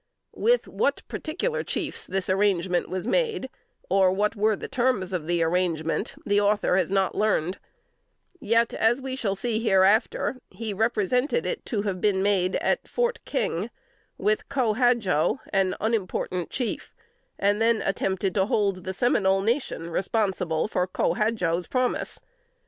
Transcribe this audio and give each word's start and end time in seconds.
With 0.33 0.67
what 0.67 1.03
particular 1.07 1.63
chiefs 1.63 2.07
this 2.07 2.27
arrangement 2.27 2.89
was 2.89 3.05
made, 3.05 3.51
or 3.87 4.11
what 4.11 4.35
were 4.35 4.55
the 4.55 4.67
terms 4.67 5.13
of 5.13 5.27
the 5.27 5.43
arrangement, 5.43 6.15
the 6.25 6.41
Author 6.41 6.75
has 6.75 6.89
not 6.89 7.13
learned; 7.13 7.59
yet, 8.39 8.73
as 8.73 8.99
we 8.99 9.15
shall 9.15 9.35
see 9.35 9.59
hereafter, 9.59 10.37
he 10.49 10.73
represented 10.73 11.45
it 11.45 11.63
to 11.67 11.83
have 11.83 12.01
been 12.01 12.23
made 12.23 12.55
at 12.55 12.87
"Fort 12.87 13.19
King" 13.25 13.69
with 14.17 14.49
Co 14.49 14.73
Hadjo, 14.73 15.37
an 15.53 15.75
unimportant 15.79 16.49
chief, 16.49 16.95
and 17.37 17.61
then 17.61 17.83
attempted 17.83 18.33
to 18.33 18.47
hold 18.47 18.85
the 18.85 18.93
Seminole 18.93 19.41
Nation 19.41 19.91
responsible 19.91 20.67
for 20.67 20.87
Co 20.87 21.13
Hadjo's 21.13 21.67
promise. 21.67 22.19